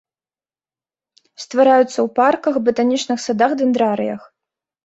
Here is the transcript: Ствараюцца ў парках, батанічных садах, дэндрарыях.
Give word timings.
Ствараюцца 1.43 1.85
ў 1.87 2.07
парках, 2.21 2.55
батанічных 2.71 3.17
садах, 3.27 3.51
дэндрарыях. 3.61 4.21